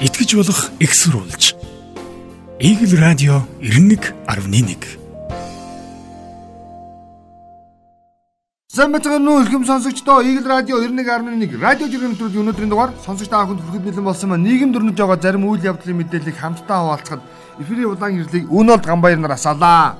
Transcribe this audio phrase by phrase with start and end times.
[0.00, 1.56] итгэж болох экссурулж.
[2.60, 4.84] Игэл радио 91.1
[8.68, 13.40] Сайн бацхан нүү ихэм сонсогчдоо Игэл радио 91.1 радио жиргэн нэвтрүүлгийн өнөөдрийн дугаар сонсогч та
[13.48, 17.22] бүхэнд хүрэхэд бэлэн болсон маань нийгэм дөрнөж байгаа зарим үйл явдлын мэдээллийг хамтдаа хуваалцахад
[17.64, 19.96] эфирийн удаан хэрлийг Үнолд Гамбаяр нар асаалаа.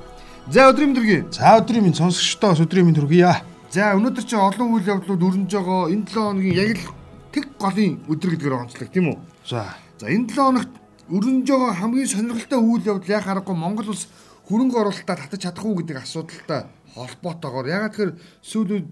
[0.52, 1.32] За өдрийн мэдрэг.
[1.32, 3.40] За өдрийн минь сонсогчдоо өдрийн минь төргийа.
[3.72, 6.92] За өнөөдөр чи олон үйл явдлууд өрнөж байгаа энэ 7 хоногийн яг л
[7.32, 9.18] тэг голын өдөр гэдгээр онцлог тийм үү?
[9.48, 10.72] За За энэ 7 хоногт
[11.08, 14.12] өрнөж байгаа хамгийн сонирхолтой үйл явдал яг харахгүй Монгол улс
[14.44, 18.12] хөрөнгө оруулалтаа татаж чадах уу гэдэг асуудалтай холбоотойгоор ягаад тэгэхээр
[18.44, 18.86] сүүлүүд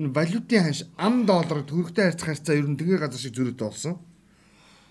[0.00, 4.00] энэ валютын ханш ам доллар төгрөгтэй харьцах харьцаа ер нь тэгээ газар шиг зөрүүтэй болсон.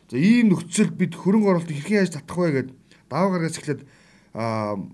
[0.05, 2.75] За ийм нөхцөл бид хөрөнгө оруулалтыг хэрхэн яаж татах вэ гэдэг
[3.09, 3.81] даваа гаргаж эхлээд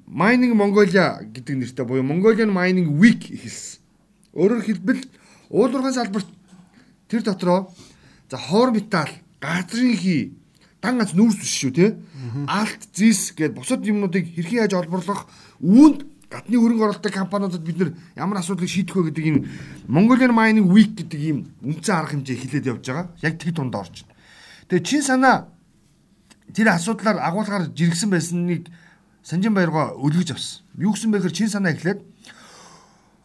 [0.08, 3.82] Mining Mongolia гэдэг нэртэй буюу Mongolian Mining Week эхэлсэн.
[4.40, 5.02] Өөрөөр хэлбэл
[5.52, 6.30] уулуурхайн салбарт
[7.12, 7.74] тэр дотроо
[8.30, 9.10] за хоор металл,
[9.42, 10.38] газрын хий,
[10.82, 11.88] дан ганц нүүрс биш шүү те.
[12.50, 15.30] Алт, зис гэдээ бусад юмнуудыг хэрхэн яаж олборлох
[15.62, 19.46] үүнд гадны хөрөнгө оруулалтын компаниудад бид нар ямар асуудлыг шийдэх вэ гэдэг энэ
[19.92, 23.08] Mongolian Mining Week гэдэг ийм үндсэн арга хэмжээ хилээд явж байгаа.
[23.20, 24.16] Яг тэг дунд орж байна.
[24.72, 25.52] Тэгээ чин санаа
[26.56, 28.72] тэр асуудлаар агуулгаар жиргсэн байсныг
[29.22, 30.64] Санжин Баяргаа өлгөж авсан.
[30.80, 32.00] Юу гэсэн бэ гэхээр чин санаа эхлээд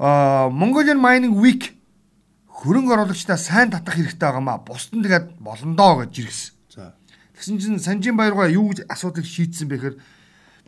[0.03, 1.79] аа Mongolian Mining Week
[2.51, 4.67] хөрөнгө оруулагчдаа сайн татах хэрэгтэй байгаамаа.
[4.67, 6.56] Бусд нь тэгээд болондоо гэж жиргсэн.
[7.37, 9.97] Тэгсэн чинь Санжин Баяргаа юу гэж асуудыг шийдсэн бэ гэхээр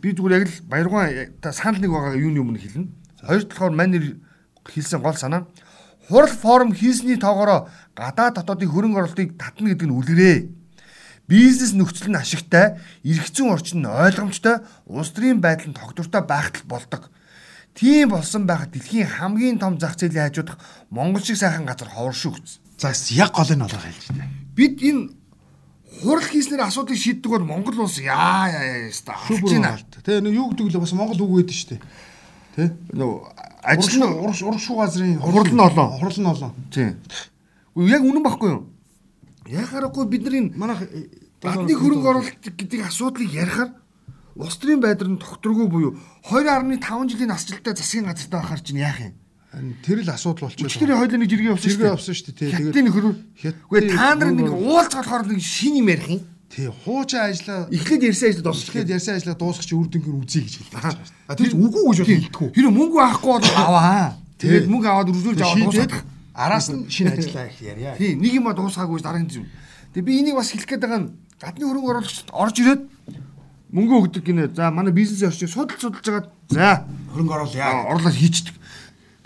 [0.05, 2.93] би зүгээр яг л Баяргаа та санал нэг байгаа юуны өмнө хэлнэ.
[3.25, 4.21] Хоёр талаар манер
[4.69, 5.49] хэлсэн гол санаа
[6.09, 10.39] хурал форум хийсний тоогоороо гадаад дотоодын хөрөнгө оруулалтыг татна гэдэг нь үлгэрээ.
[11.29, 16.65] Бизнес нөхцөл нь ашигтай, эрх зүйн орчин нь ойлгомжтой, улс төрийн байдал нь тогтвортой байхтал
[16.65, 17.13] болдог.
[17.77, 20.57] Тийм болсон байхад дэлхийн хамгийн том зах зээлийн хажуудах
[20.89, 22.61] Монгол шиг сайхан газар ховор шүү гэсэн.
[22.81, 24.33] За яг гол нь олоо хэлж байна.
[24.57, 25.13] Бид энэ
[26.03, 29.79] хурал хийснээр асуудыг шийддэг бол Монгол улс яа яа яста Шүб алж байна.
[30.05, 31.81] Тэ нэг юу гэдэг л бас Монгол үг гэдэг шүү дээ.
[32.55, 32.65] Тэ?
[32.93, 33.19] Нөгөө
[33.65, 35.89] ажил нь урш урш шуу газрын Хурал нь олон.
[35.99, 36.53] Хурал нь олон.
[36.71, 36.97] тийм.
[37.77, 38.63] Яг үнэн байхгүй юу?
[39.49, 40.81] Яг харахгүй бид нар энэ Манайх
[41.43, 43.71] гадны хөрөнгө оруулалт гэдэг асуудлыг ярихаар
[44.37, 45.93] улс төрийн байдлаар нь тогтворгүй буюу
[46.29, 49.15] 2.5 жилийн насжилттай засгийн газартаа байхаар чинь яах юм?
[49.83, 50.69] Тэр л асуудал болчихлоо.
[50.69, 52.53] Тэр хоёулаа нэг жиргээ явсан Жиргээ явсан шүү дээ.
[52.53, 53.05] Хятадын нөхөр.
[53.39, 56.21] Хятадын Үгүй та нар нэг нөхөр- уулз болохоор нэг шин юм ярих юм.
[56.49, 58.85] Тий, хуучин ажиллаа Эхлээд ярьсан ажил дуусчихлаа.
[58.85, 60.97] Тэгэхэд ярьсан ажиллаа дуусгах чи үр дүнгээр үзье гэж хэлдэг.
[61.29, 62.49] А тэр үгүй гэж хэлдэггүй.
[62.57, 64.17] Тэр мөнгө авахгүй бол аваа.
[64.41, 66.05] Тэгээд мөнгө аваад үржүүлж аваад дуусгах.
[66.33, 67.97] араас нь шинэ ажиллаа их ярья.
[68.01, 69.49] Тий, нэг юм дуусгаагүй дараагийн зүйл.
[69.93, 72.83] Тэгээ би энийг бас хэлэх гээд байгаа нь гадны хөрөнгө оруулагчид орж ирээд
[73.69, 74.49] мөнгө өгдөг гинэ.
[74.57, 77.85] За манай бизнесийн орчийг судалж судалж хагаад за Хөрөнгө оруулъя.
[77.93, 78.55] орлоо хийчдэг.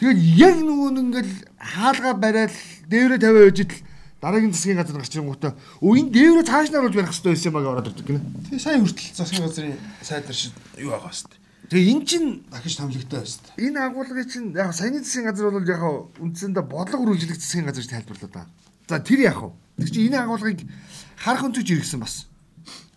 [0.03, 2.59] Тэгээд яг нөгөө нэг ингээл хаалга барайл
[2.91, 3.87] дээврээ тавиа байж идэл
[4.19, 7.57] дараагийн засгийн газар гарч ирэнгүүтээ өө энэ дээврээ цааш нь оруулж барих хэрэгтэй байсан юм
[7.63, 8.23] аа ороод ирдэг гинэ.
[8.51, 11.39] Тий, сайн хүртэл засгийн газрын сайдэр шиг юу байгаа хэвээр.
[11.71, 13.47] Тэгээ эн чин Дахиж томлогтой байсан.
[13.63, 15.83] энэ агуулгын чинь яг саяны засгийн газар бол яг
[16.19, 18.51] үндсэндээ бодлого үргэлжлэх засгийн газар тайлбарлаад байгаа.
[18.91, 19.55] За тэр яг вэ?
[19.87, 20.67] Тэр чинь энэ агуулгыг
[21.15, 22.27] харах өнцөж иргэсэн бас.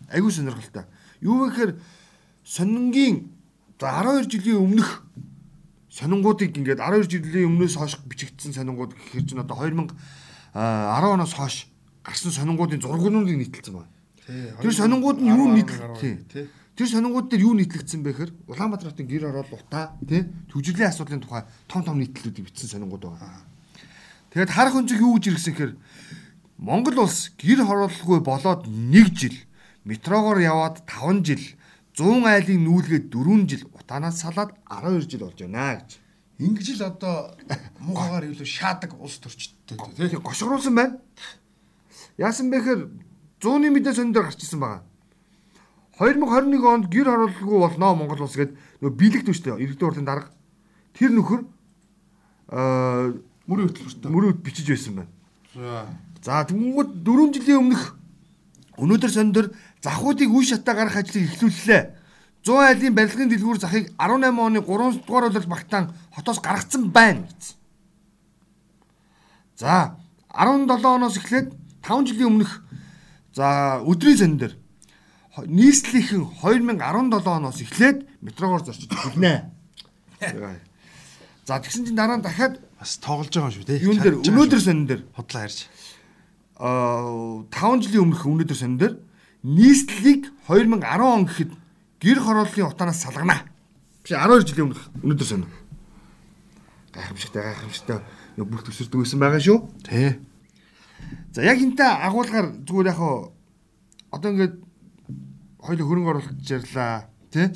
[0.10, 0.90] Айгуу сонирхолтой.
[1.22, 1.72] Юу вэ гэхээр
[2.42, 3.30] сонингийн
[3.78, 5.06] за 12 жилийн өмнөх
[5.96, 9.96] сонингуудыг ингээд 12 жилийн өмнөөс хойш бичигдсэн сонингууд гэхэр чинь одоо 2010
[11.16, 11.72] оноос хойш
[12.04, 13.92] гарсан сонингуудын зургуудыг нийтэлсэн байна.
[14.60, 16.20] Тэр сонингууд нь юу нийтлэх тий.
[16.76, 21.24] Тэр сонингууд дээр юу нийтлэгдсэн бэ гэхээр Улаанбаатар хотын гэр орол утаа тий төвжирлийн асуудлын
[21.24, 23.48] тухай том том нийтлэлүүдийг бичсэн сонингууд байгаа.
[24.36, 25.74] Тэгээд харах өнцөг юу гэж иргсэн гэхээр
[26.60, 29.38] Монгол улс гэр хорооллгүй болоод 1 жил,
[29.88, 31.44] метрогоор яваад 5 жил,
[31.96, 36.02] 100 айлын нүүлгээд 4 жил, утаанаас салаад 12 жил болж байна гэж.
[36.42, 37.38] Ингэж л одоо
[37.80, 39.78] муугаар илүү шаадаг улс төрчтэй тий.
[39.78, 40.98] Тэгээ гошгоруулсан байна.
[42.18, 42.82] Яасан бэ гэхээр
[43.40, 44.84] 100-ны мэдээ сонин дээр гарч ирсэн байгаа.
[46.02, 50.34] 2021 онд гэр хорооллгүй болноо Монгол улс гээд нөгөө бэлэг төштэй иргэдийн хурлын дарга
[50.98, 51.42] тэр нөхөр
[52.52, 53.14] аа
[53.46, 54.10] Мөрийн хөтөлбөртөө.
[54.10, 55.12] мөрөд бичиж байсан байна.
[55.54, 55.86] За.
[56.26, 57.94] За тэгмүүд 4 жилийн өмнөх
[58.82, 59.54] өнөөдөр сондор
[59.86, 61.84] захуудыг үе шатаа гарах ажлыг эхлүүллээ.
[62.46, 67.58] 100 айлын барилгын дэлгүүр захыг 18 оны 3 дугаар улирал багтаан хотоос гаргацсан байна гэсэн.
[69.58, 69.98] За
[70.30, 71.50] 17 оноос эхлээд
[71.82, 72.62] 5 жилийн өмнөх
[73.34, 74.54] за өдрийн сан дээр
[75.42, 79.50] нийслэлийн 2017 оноос эхлээд метрогоор зорчиж эхэлнэ.
[81.50, 83.80] За тэгсэн чинь дараа нь дахиад Бас тоглож байгаа юм шүү тий.
[83.82, 85.66] юун дээр өнөөдөр сан дээр худлаа ярьж.
[86.62, 89.02] аа 5 жилийн өмнөх өнөөдөр сан дээр
[89.42, 91.52] нийслэлийг 2010 он гэхэд
[92.06, 93.42] гэр хорооллын утаанаас салгана.
[94.06, 95.46] Биш 12 жилийн өмнөх өнөөдөр сан.
[96.94, 97.98] Гайхамшигтай гайхамшигтай
[98.46, 99.58] бүх төсөрдөг байсан байгаа шүү.
[99.90, 100.22] Тий.
[101.34, 103.02] За яг энтэй агуулгаар зүгээр яг
[104.14, 104.56] одоо ингээд
[105.58, 107.50] хоёул хөрөнгө оруулалт ярьлаа тий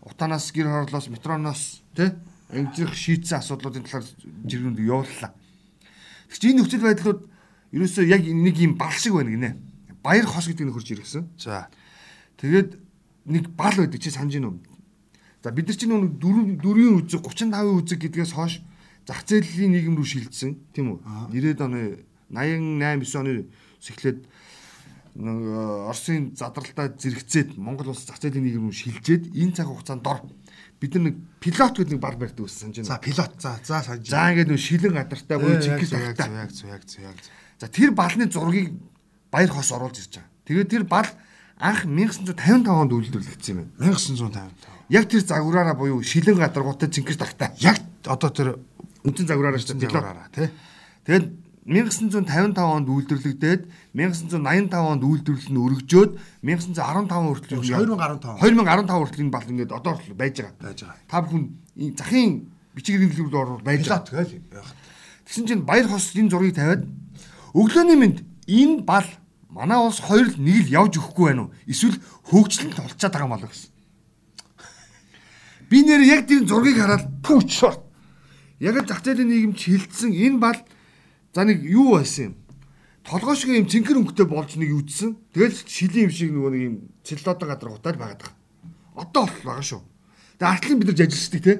[0.00, 2.16] утаанаас гэр хорлоос метроноос тий
[2.48, 4.08] ангижих шийдсэн асуудлуудын талаар
[4.48, 5.36] жиргэнд явууллаа.
[6.32, 7.20] Тэгвэл энэ нөхцөл байдлууд
[7.76, 9.50] ерөөсөө яг нэг юм бал шиг байна гинэ.
[10.02, 11.28] Баяр хос гэдэг нь хурж ирсэн.
[11.38, 11.68] За.
[12.40, 12.89] Тэгээд
[13.26, 14.54] нэг бал байдаг чи санаж гинөө.
[15.42, 18.60] За бид нар чинь нэг 4 4-ийн үзэг 35 үзэг гэдгээс хойш
[19.08, 20.98] зах зээлийн нийгэм рүү шилжсэн тийм үү?
[21.32, 23.32] 90-ад оны 88 9 оны
[23.80, 24.18] эхлээд
[25.16, 25.38] нэг
[25.90, 30.20] Оросын задралтаа зэрэгцээд Монгол улс зах зээлийн нийгэм рүү шилжээд энэ цаг хугацаанд дор
[30.80, 33.04] бид нар нэг пилот гэдэг нэг бар барьдаг байсан санаж За байна.
[33.04, 33.32] пилот.
[33.40, 34.04] За за санаж.
[34.08, 36.28] За ингээд нэг шилэн гадартай буюу Чингис яг багтай.
[36.30, 37.32] яг яг яг зөв.
[37.60, 38.72] За тэр балны зургийг
[39.32, 40.30] баяр хос оруулж ирж байгаа.
[40.46, 41.08] Тэгээд тэр бал
[41.60, 43.92] анх 1955 онд үйлдвэрлэгдсэн юм байна.
[43.92, 44.90] 1955.
[44.90, 47.52] Яг тэр загвараараа буюу шилэн гадаргуутай Чингис багтай.
[47.60, 47.78] Яг
[48.08, 48.48] одоо тэр
[49.04, 49.88] Үндсэн загвараараа шүү дээ.
[49.88, 50.48] пилотаараа тий.
[51.04, 51.26] Тэгээд
[51.64, 53.62] 1955 онд үйлдвэрлэгдээд
[53.92, 56.10] 1985 онд үйлдвэрлэл нь өргөжөөд
[56.44, 58.40] 1915 хүртэл 2015.
[58.40, 60.56] 2015 хүртэл энэ бал ингээд одоо хүртэл байж байгаа.
[60.60, 61.04] байж байгаа.
[61.08, 61.44] Та бүхэн
[61.96, 62.28] захын
[62.76, 64.24] бичгийн хэлбэрүүд орвол байж байгаа.
[64.24, 64.68] яг.
[65.28, 66.88] Тэгсэн чинь баяр хос энэ зургийг тавиад
[67.52, 68.18] өглөөний мэнд
[68.48, 69.06] энэ бал
[69.50, 71.54] манай улс хоёр л нэг л явж өгөхгүй байна уу?
[71.66, 71.98] Эсвэл
[72.30, 73.70] хөгжлөлт олцоод байгаа маа л гэсэн.
[75.70, 77.82] Би нэр яг тэр зургийг хараад пүүч шорт.
[78.62, 80.58] Яг л зах зээлийн нийгэмд хилцсэн энэ бал
[81.34, 82.34] за нэг юу байсан юм?
[83.06, 85.18] Толгой шиг юм цэнхэр өнгөтэй болж нэг үдсэн.
[85.34, 88.34] Тэгэл шилийн юм шиг нөгөө нэг юм цэллодо гадар гутаад байгаад байгаа.
[88.98, 89.82] Одоо бол байгаа шүү.
[90.38, 91.54] Тэгээ артлын бид нар жажилчдаг те.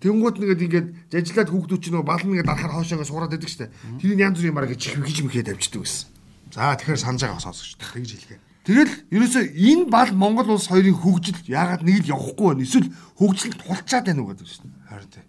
[0.00, 3.68] Тэнгууд нэгэд ингээд жажилаад хүүхдүүд чинь нөгөө бал нэгэд дарахаар хоошоогоо сураад байдаг штэ.
[4.00, 6.19] Тэрийг янз бүрийн мараа гэж чихвэж мэхээд авчдаг байсан.
[6.50, 7.78] За тэгэхээр санаж байгаа сонсогч.
[7.78, 8.40] Тэгж хэлгээ.
[8.60, 12.66] Тэгэл ерөөсөө энэ бал Монгол улс хоёрын хөгжил яагаад нэг л явахгүй байна?
[12.66, 14.84] Эсвэл хөгжилд тулчаад байна уу гэдэг шүү дээ.
[14.90, 15.24] Харин тий.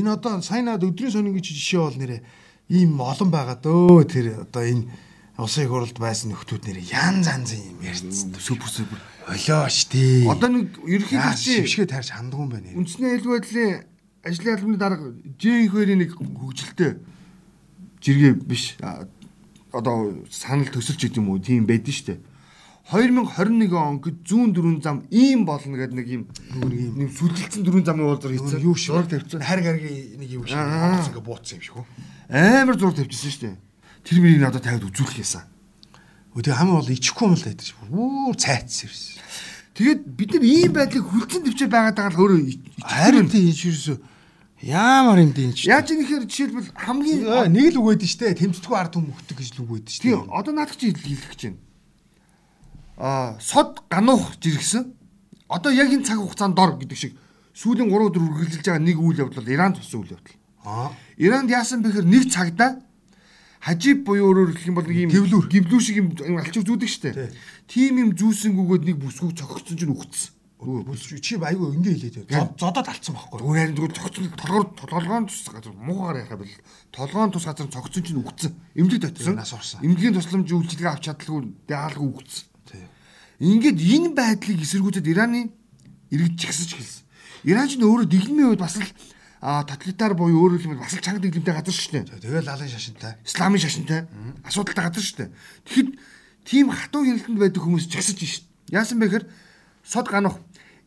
[0.00, 2.20] Энэ одоо сайн наад өдрийн сонин гэж жишээ бол нэрээ
[2.72, 4.88] ийм олон байгаа дөө тэр одоо энэ
[5.36, 8.32] улсын хурлд байсан нөхдүүд нэрээ янз янзын юм ярьсан.
[8.40, 8.98] Супер супер.
[9.28, 10.24] Олоо штий.
[10.24, 12.70] Одоо нэг ерөнхийдөө шившгээ тарьж хандгуун байна.
[12.70, 12.78] нэр.
[12.80, 13.72] үндэсний аюулгүй байдлын
[14.24, 15.06] ажлын албаны дарга
[15.36, 16.90] J2-ийн нэг хөгжилтэй
[18.00, 18.78] жиргээ биш.
[19.74, 21.42] Одоо санал төсөлч гэдэг юм уу?
[21.42, 22.20] Тийм байдэн шүү дээ.
[22.84, 26.22] 2021 он гэд зүүн дөрүн зам ийм болно гэдэг нэг юм
[27.00, 28.60] Нэг сүлжилтсэн дөрүн замын уулзар хийсэн.
[28.60, 29.40] юу шиг зураг тавьчихсан.
[29.40, 31.86] харь гаргийн нэг юм шиг боц ингээ бууцсан юм шиг үү.
[32.28, 33.56] Амар зураг тавьчихсан шүү дээ.
[34.04, 35.48] Тэр мөрийг надад тавиад үзүүлэх юмсан.
[36.36, 37.88] Өдөө хамгийн бол ичихгүй юм л байдаг шүү.
[37.88, 38.94] Үүр цайцсан юм.
[39.74, 42.40] Тэгээд бид нар ийм байдлыг хүлцэн төвчээр байгаад байгаа л өөрөө
[42.84, 43.96] Харин тий энэ юусэн
[44.64, 45.68] ямар юм дээ энэ ч.
[45.68, 47.20] Яаж ингэхээр жишээлбэл хамгийн
[47.52, 48.32] нэг л үг өгдөн штэ.
[48.40, 50.04] Тэмцдэггүй ард түмэн өгдөг гэж л үг өгдөн штэ.
[50.08, 51.60] тийм одоо наадах чи хэлэх гэж байна.
[52.96, 54.94] Аа сод гануух жиргсэн.
[55.52, 57.12] Одоо яг энэ цаг хугацаанд дор гэдэг шиг
[57.52, 60.36] сүүлийн 3 өдөр үргэлжилж байгаа нэг үйл явдал бол Иран тусан үйл явдал.
[60.64, 60.90] Аа.
[61.20, 62.80] Иранд яасан бэхээр нэг цагда
[63.60, 65.46] хажиб буюу өөрөөр хэлэх юм бол нэг юм Гэвлүүр.
[65.52, 67.12] гэвлүүр шиг юм юм алчиг зүүдэг штэ.
[67.12, 67.28] Тий.
[67.68, 70.32] Тийм юм зүүсэнгүүгээд нэг бүсгүүг цогцсон чинь үхсэн.
[71.20, 72.54] Чи айгүй ингээ хэлээд байна.
[72.56, 73.38] Зодоод алдсан байхгүй.
[73.42, 76.56] Зүгээр харин зүгээр цогцсон толгоор толгоон тус газар муугаар яхаа бил.
[76.94, 78.54] Толгоон тус газар цогцсон чинь үхсэн.
[78.72, 79.36] Эмнэлэг татсан.
[79.36, 79.84] Нас орсон.
[79.84, 82.46] Эмнэлгийн тусламж үйлчилгээ авч чадлаггүй даалгүй үхсэн.
[82.64, 82.86] Тий.
[83.44, 85.52] Ингээд энэ байдлыг эсэргүүцэд Ираны
[86.14, 87.04] иргэдчихсэж хэлсэн.
[87.44, 88.88] Иран ч өөрөө дэглэмийн үед бас л
[89.44, 92.24] тоталитар буюу өөрөөр хэлбэл бас л чанга дэглэмтэй газар шүү дээ.
[92.24, 93.12] Тэгээд лалын шашинтай.
[93.28, 94.00] Исламын шашинтай
[94.48, 95.30] асуудалтай газар шүү дээ.
[95.68, 95.88] Тэгэхэд
[96.48, 98.48] тийм хатуу хяналтанд байдаг хүмүүс жагсаж шít.
[98.72, 99.26] Яасан бэ гэхээр
[99.84, 100.38] сод ганах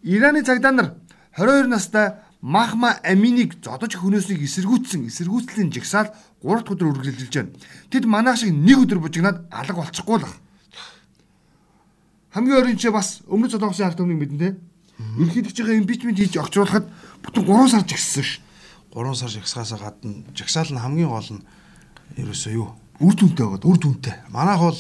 [0.04, 0.94] Ираны цагдаа нар
[1.38, 6.14] 22 настай Махма Аминыг зодож хөнөөснийг эсэргүүцсэн эсэргүүцлийн жагсаал
[6.46, 7.52] 3 дахь өдөр үргэлжилж байна.
[7.90, 10.30] Тэд манаа шиг нэг өдөр бужигнаад алга болчихгүй л.
[12.32, 14.56] Хамгийн ойрын чи бас өмнөд Солонгосын ард түмнийг мэдэн тэ.
[15.18, 16.86] Ерөнхийдөө импичмент хийж огцруулахад
[17.26, 18.40] бүтэн 3 сар жагссан ш.
[18.94, 21.46] 3 сар жагсаасаа гадна жагсаал нь хамгийн гол нь
[22.22, 22.70] ерөөсөө юу?
[23.02, 23.66] Үр дүнтэй байгаа.
[23.66, 24.16] Үр дүнтэй.
[24.30, 24.80] Манайх бол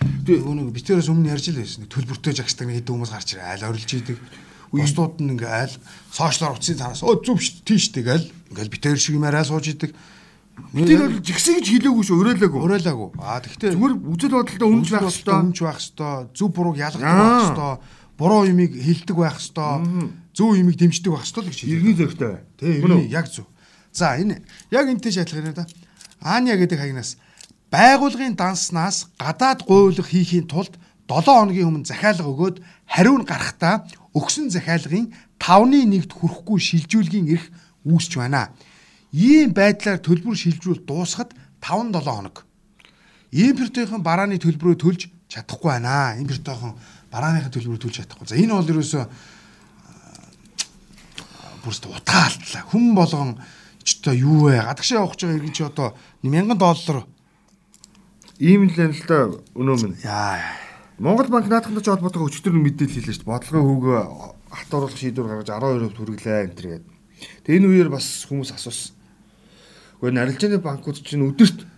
[0.00, 1.84] нөгөө нэг битээрээс өмнө ярьж л байсан.
[1.90, 3.50] Төлбөртэй жагсдаг нэг хэдэн хүмүүс гарч ирээ.
[3.50, 4.18] Айл орилж идэг.
[4.70, 5.74] Бусдууд нь ингээ айл
[6.14, 9.90] сошиалор утсын танаас өө зүв ш тийш тэгэл ингээл битээр шиг юм арай сууж идэг.
[10.70, 12.60] Тэр бол жигсэ гэж хэлээгүй шүү, өрөөлөөгүй.
[12.60, 13.08] Уриалаагүй.
[13.18, 15.40] Аа тэгтээ Зүгээр үзэл бодолтой өмч байх хэвээр.
[15.40, 17.78] өмч байх хэвээр, зөв бурууг ялгах хэвээр,
[18.20, 19.80] буруу юмыг хилдэг байх хэвээр,
[20.36, 21.74] зөв юмыг дэмждэг байх хэвээр л гэж хэлээ.
[21.80, 22.34] Иргэн зөрөгтэй.
[22.60, 23.48] Тэ энэ яг зөв.
[23.90, 25.66] За энэ яг энтэй шалгах юм да.
[26.20, 27.16] Аня гэдэг хагнаас
[27.70, 30.74] байгуулгын данснаас гадаад гуйлах хийхийн тулд
[31.06, 37.46] 7 хоногийн өмнө захиалга өгөөд хариу нь гарахдаа өгсөн захиалгын 5-ны 1-д хүрэхгүй шилжүүлгийн эрх
[37.86, 38.50] үүсч байна.
[39.10, 42.46] Ийм байдлаар төлбөр шилжүүл дуусахад 5-7 хоног.
[43.30, 46.18] Импортынхан барааны төлбөрөө төлж чадахгүй байна.
[46.18, 46.74] Импортынхан
[47.10, 48.26] барааныхын төлбөрөө төлж чадахгүй.
[48.26, 49.04] За энэ бол ерөөсөө
[51.62, 52.62] бүрст утгаалтлаа.
[52.70, 53.38] Хүн болгон
[53.82, 54.62] ч одоо юу вэ?
[54.62, 55.88] Гадагшаа явах гэж байгаа иргэн чи одоо
[56.22, 57.06] 1000 доллар
[58.40, 59.96] Ийм л юм л та өнөө минь.
[60.00, 60.40] яа.
[60.96, 63.28] Монгол банк наадхантай ч холбоотойгоо өчтөр мэдээлэл хэлээ шүү дээ.
[63.28, 64.00] Бодлогын хөвгөө
[64.48, 66.88] хатууруулах шийдвэр гаргаж 12% хүргэлээ энэ төр гэдэг.
[67.44, 68.96] Тэгээ энэ үеэр бас хүмүүс асуусан.
[70.00, 71.68] Гэхдээ нарилжааны банкуд чинь өдөрт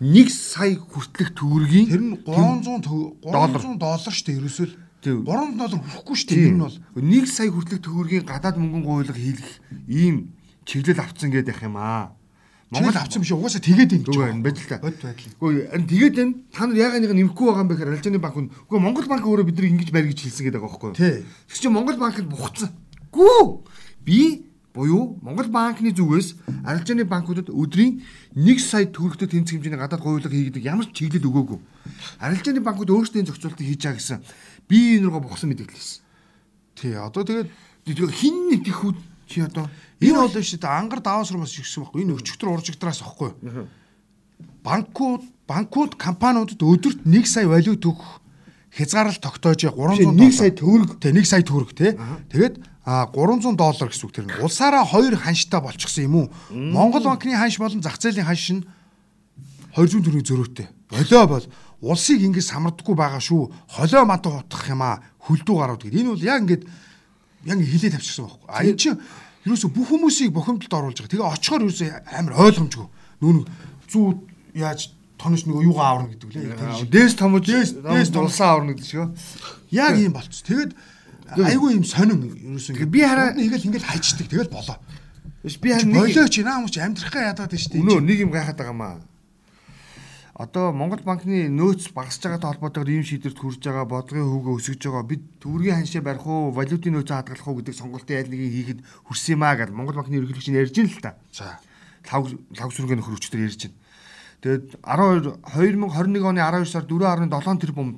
[0.00, 4.76] 1 сая хүртэлх төгрөгийн Тэр нь 300 төв- 300 доллар шүү дээ ерөөсөө л.
[5.04, 5.20] Тэг.
[5.20, 6.40] 300 доллар хүрэхгүй шүү дээ.
[6.40, 10.32] Тэр нь бол 1 сая хүртэлх төгрөгийн гадаад мөнгөний гуйлга хийх ийм
[10.64, 12.15] чиглэл авцсан гэдэг юм аа.
[12.70, 14.82] Монгол авсан биш угаасаа тэгээд ингэж Үгүй энэ байж л та.
[14.82, 15.38] Бод байдлаа.
[15.38, 18.36] Үгүй энэ тэгээд энэ та нар яагаад нэг нэмэхгүй байгаа юм бэ гэхээр Арилжааны банк
[18.42, 20.98] нь үгүй Монгол банк өөрөө биднийг ингэж барь гэж хэлсэн гэдэг байгаа байхгүй юу?
[20.98, 21.22] Тий.
[21.22, 22.74] Тэр чинь Монгол банкнд бухцсан.
[23.14, 23.62] Гүү
[24.02, 24.18] би
[24.74, 26.28] буюу Монгол банкны зүгээс
[26.66, 28.02] Арилжааны банкудад өдрийн
[28.34, 31.58] 1 сая төгрөгтэй тэнцэх хэмжээний гадаад гуйлга хийгдэг ямар ч чиглэл өгөөгүй.
[32.18, 34.18] Арилжааны банкуд өөрсдөө энэ зохицуултыг хийж байгаа гэсэн
[34.66, 36.02] би энэ рүүгээ бухсан мэдээлэл хэлсэн.
[36.76, 36.98] Тий.
[36.98, 37.48] Одоо тэгээд
[38.10, 38.92] хин нэгдэх үү
[39.26, 39.68] чи одоо
[40.00, 42.02] энэ бол шүү дээ ангар даваас руу бас ирсэн байхгүй.
[42.02, 43.34] Энэ өчигдөр уржигдраас ахгүй.
[44.62, 48.22] Банкуд банкуд компаниудад өдөрт 1 сая валют өгөх
[48.74, 51.94] хязгаарлалт тогтоож 300 1 сая төгрөг Тэ 1 сая төгрөг тий.
[52.30, 54.38] Тэгээд а 300 доллар гэсэн үг тэр нь.
[54.42, 56.26] Улсаараа хоёр ханштай болчихсон юм уу?
[56.50, 58.62] Монгол банкны ханш болон зах зээлийн ханш нь
[59.74, 60.66] 200 төгрөгийн зөрүүтэй.
[60.90, 61.46] Болоо бол
[61.80, 63.50] улсыг ингэж самардаггүй байгаа шүү.
[63.74, 65.02] Холоо мад утгах юм а.
[65.26, 66.00] Хөлдүү гарууд гэдэг.
[66.00, 66.62] Энэ бол яг ингэж
[67.46, 68.48] яг хилээ тавьчихсан байхгүй.
[68.50, 68.98] А энэ чинь
[69.46, 71.12] ерөөсө бүх хүмүүсийг бохимдолд оруулж байгаа.
[71.14, 71.86] Тэгээ очихоор ерөөсө
[72.18, 72.86] амар ойлгомжгүй.
[73.22, 73.38] Нүүн
[73.86, 74.06] зүү
[74.58, 74.80] яаж
[75.16, 76.90] тонош нэг юугаа аварна гэдэг лээ.
[76.90, 79.08] Дээс томж Дээс- дулсан аварна гэдэг шиг.
[79.70, 80.44] Яг ийм болцсон.
[80.44, 80.72] Тэгээд
[81.40, 84.26] айгүй ийм сонин ерөөсө Тэгээ би хараа- ингээл ингээл хайчдаг.
[84.28, 84.76] Тэгэл болоо.
[85.46, 87.82] Би харин нэг Болооч наа хүмүүс амьдрахаа ядаад шүү дээ.
[87.86, 88.98] Өнөө нэг юм гайхаад байгаа маа.
[90.36, 95.08] Одоо Монгол банкны нөөц багасж байгаатай холбоотойгоор ийм шийдвэрт хүрж байгаа бодлогын хөвгөө өсөж байгаа
[95.08, 99.32] бид төгрөгийн ханшаа барих уу, валютын нөөцөө хадгалах уу гэдэг сонголтын аль нэгийг хийхэд хүрсэн
[99.32, 101.16] юм аа гэж Монгол банкны ерөнхийлөгч нь ярьж ин л та.
[101.32, 101.56] За.
[102.12, 103.80] Лав лав сүргийн нөхөр өчтөр ярьж байна.
[104.44, 107.88] Тэгээд 12 2021 оны 12 сард 4.7 тэрбум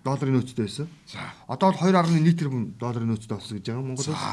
[0.00, 0.88] долларын нөөцтэй байсан.
[1.04, 1.20] За.
[1.44, 4.24] Одоо бол 2.1 тэрбум долларын нөөцтэй болсон гэж байгаа юм Монголоос.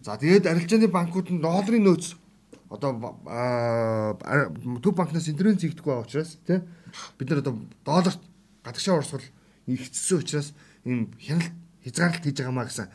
[0.00, 2.16] За тэгээд арилжааны банкуд нь долларын нөөц
[2.70, 2.94] одоо
[4.80, 6.62] төв банкнаас интернет зэгдэхгүй байгаа учраас тий
[7.18, 8.20] бид нар одоо долларт
[8.64, 9.26] гадагшаа урсгал
[9.66, 10.54] ихцсэн учраас
[10.86, 11.50] ийм хяналт
[11.84, 12.88] хязгаарлалт хийж байгаа маа гэсэн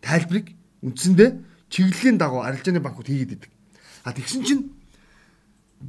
[0.00, 0.46] тайлбарыг
[0.86, 1.30] үндсэндээ
[1.74, 3.50] чиглэлийн дагуу арилжааны банкуд хийгээд идэг.
[4.04, 4.70] А тэгсэн чинь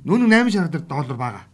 [0.07, 1.45] нүүн 8 шарга дээр доллар байгаа.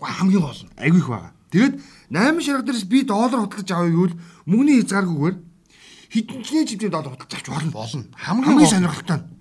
[0.00, 1.32] Хамгийн гол нь айгүй их байгаа.
[1.52, 1.74] Тэгээд
[2.08, 4.16] 8 шарга дээрээс би доллар худалдаж авъя гэвэл
[4.48, 5.36] мөнгөний хязгааргүйгээр
[6.14, 7.70] хэдэн чинээ чивтэй доллар худалдаж авч болно.
[7.74, 8.04] Болно.
[8.14, 9.33] Хамгийн сонирхолтой нь.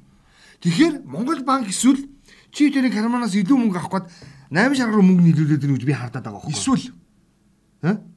[0.64, 2.08] Тэгэхээр Монгол банк эсвэл
[2.56, 4.08] чи тэрийг карманаас илүү мөнгө авах гээд
[4.48, 6.56] 8 шарга руу мөнгө нийлүүлээд ирнэ гэж би хардаад байгаа байхгүй.
[6.56, 6.86] Эсвэл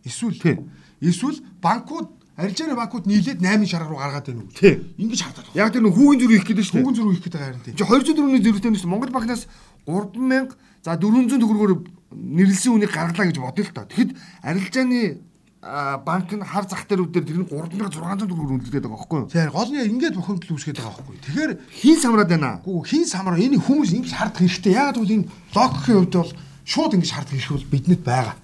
[0.06, 0.56] эсвэл Тий.
[1.02, 2.06] эсвэл банкуд
[2.38, 4.54] арилжааны банкуд нийлээд 8 шарга руу гаргаад байна уу?
[4.54, 4.78] Тий.
[4.94, 5.58] Ингэж хардаад байна.
[5.58, 6.76] Яг тэр нөх хүүгийн зүрх их гэдэг шүү.
[6.78, 7.74] Хүүгэн зүрх их гэдэг харин тий.
[7.74, 8.90] Чи 200 төгрөгийн зэрэгтэй нь шүү.
[8.94, 9.42] Монгол банкнаас
[9.88, 10.54] 3000
[10.86, 11.72] за 400 төгрөгөөр
[12.14, 13.90] нэрлсэн үнийг гаргалаа гэж бодъё л та.
[13.90, 14.14] Тэгэхэд
[14.46, 15.00] арилжааны
[16.06, 19.28] банк нь хар зах дээр үүдээр тэр нь 3600 төгрөгөөр үнэлгээд байгаа байхгүй юу?
[19.30, 21.16] Тэгэхээр гол нь ингэж бохомдол үүсгээд байгаа байхгүй.
[21.26, 22.50] Тэгэхээр Хин самраад байна.
[22.62, 24.72] гүү хин самар энэ хүмүүс ингэж хардах хэрэгтэй.
[24.78, 26.32] Яагаад гэвэл энэ логикийн хувьд бол
[26.62, 28.34] шууд ингэж хардах хэрэг бол биднэд байгаа.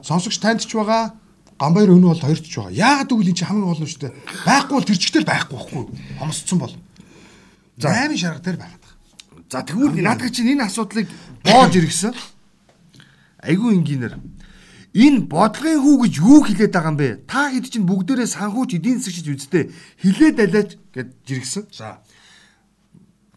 [0.00, 1.12] Сонсогч танд ч байгаа.
[1.60, 2.72] Гамбайр өнөө бол хоёрт ч байгаа.
[2.72, 4.14] Яагаад гэвэл энэ чинь хамгийн гол нь шүү дээ.
[4.48, 5.82] Байхгүй бол тэр чигтэл байхгүй байхгүй.
[6.18, 6.74] Хомсцсон бол.
[7.78, 8.96] За 8 шарга дээр байгаад байгаа.
[9.52, 11.06] За тэгвэл наадах чинь энэ асуудлыг
[11.44, 12.16] боож иргсэн.
[13.44, 14.16] Айгүй энгийнээр.
[14.92, 17.24] Энэ бодлогын хүү гэж юу хэлээд байгаа юм бэ?
[17.24, 19.72] Та хэд чинь бүгдээрээ санхүүч эдийн засагч үздэй.
[20.04, 21.64] Хилээд алаач гэж жиргсэн.
[21.72, 22.04] За.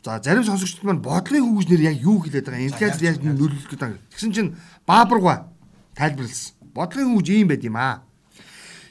[0.04, 2.68] За зарим сонсогчдод маань бодлогын хүү гэж нэр яг юу хэлээд байгаа юм?
[2.76, 4.04] Инфляц яг нөлөөлөх гэдэг байгаа.
[4.12, 4.52] Тэгсэн чинь
[4.84, 5.48] баабурга
[5.96, 6.60] тайлбарласан.
[6.76, 8.04] Бодлогын хүү ийм байд юм аа.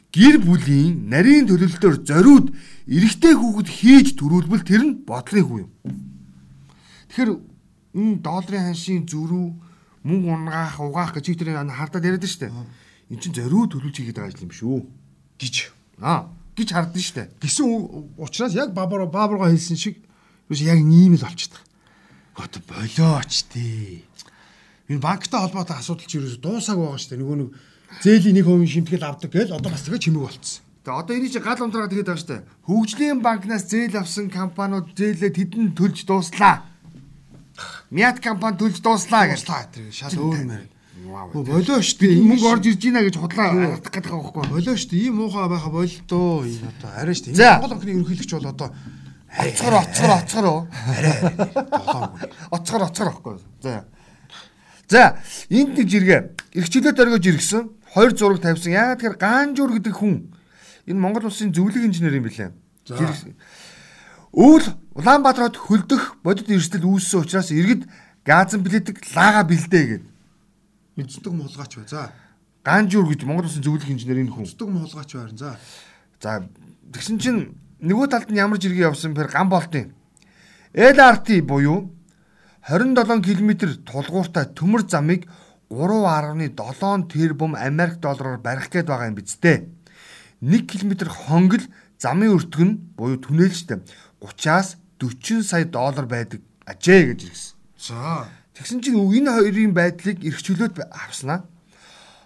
[0.08, 2.56] Гэр бүлийн нарийн төлөлтөөр зориуд
[2.88, 5.70] эрэгтэй хүүхэд хийж төрүүлбэл тэр нь бодлогын хүү юм.
[7.12, 7.30] Тэгэхээр
[7.92, 9.63] энэ долларын ханшийн зөрүү
[10.04, 12.52] мөнгө унгаах, угаах гэж тэр хардаад яриад штэ.
[12.52, 14.78] Эн чинь зориуд төлөвлөж хийгээд байгаа ажил юм шүү.
[15.40, 15.54] гэж.
[16.00, 17.22] Аа гэж хардсан штэ.
[17.40, 19.96] Гэсэн у- учраас яг бабар бабарга хэлсэн шиг
[20.48, 21.60] юу яг ийм л болчихдог.
[22.36, 24.04] Одоо болооч тий.
[24.88, 27.18] Энэ банктай холбоотой асуудал чи ерөөсө дуусааг байгаа дээ.
[27.18, 27.50] Нөгөө нэг
[28.04, 30.60] зээлийн нэг хувийн шимтгэл авдаг гээл одоо бас тэгээ чимэг болцсон.
[30.84, 32.44] Тэгээ одоо энэ чинь гал унтраад тэгээд байгаа штэ.
[32.68, 36.68] Хөгжлийн банкнаас зээл авсан компаниуд зээлээ тэдэнд төлж дууслаа.
[37.90, 39.44] Мят компани төлж дууслаа гэж.
[39.44, 40.68] Туслаа тэр шал өөр юм байна.
[41.04, 42.22] Болоо шүү дээ.
[42.22, 44.50] Мөнгө орж ирж байна гэж худлаа хардах гэдэг байгаа байхгүй.
[44.54, 45.02] болоо шүү дээ.
[45.04, 46.46] Ийм муухай байха болдоо.
[46.46, 47.50] Энэ одоо арай шүү дээ.
[47.58, 48.68] Монгол банкны ерөнхийлөгч бол одоо
[49.34, 50.60] Оцгор оцгор оцгор уу?
[50.70, 52.30] болоогүй.
[52.54, 53.38] Оцгор оцгор байхгүй.
[53.62, 53.84] За.
[54.88, 55.18] За,
[55.50, 56.20] энд нэг жиргээ.
[56.54, 57.70] Иргчлээд оргиж иргсэн.
[57.94, 58.72] Хоёр зураг тавьсан.
[58.72, 60.30] Яагаад тэгэхээр Ганжуур гэдэг хүн
[60.86, 62.54] энэ Монгол улсын зөвлөх инженер юм билээ.
[64.34, 64.66] Өвөл
[64.98, 67.86] Улаанбаатарт хөлдөх бодит эрсдэл үүссэн учраас иргэд
[68.26, 70.04] газан билетик лага бэлдээ гэд.
[70.98, 71.86] Мэддэг мулгаач бай.
[71.86, 72.10] За.
[72.66, 74.46] Ганжуур гэж Монгол Улсын зөвлөх инженерийн хүн.
[74.46, 75.38] Цэцдэг муулгаач байран.
[75.38, 75.58] За.
[76.18, 76.42] За
[76.90, 79.94] тэгсэн чинь нөгөө талд нь ямар жиргээ явсан бэр гам болтын.
[80.74, 81.94] LRT буюу
[82.66, 83.50] 27 км
[83.86, 85.30] тулгууртай төмөр замыг
[85.70, 89.70] 3.7 тэрбум Америк доллараар барих гээд байгаа юм биз дээ.
[90.42, 91.66] 1 км хонгил
[91.98, 93.82] замын өртөг нь буюу түнэлжтэй
[94.24, 97.54] 30-аас 40 сая доллар байдаг ажээ гэж ирсэн.
[97.76, 98.28] За.
[98.56, 101.44] Тэгсэн чинь энэ хоёрын байдлыг эрхчлөөд авснаа.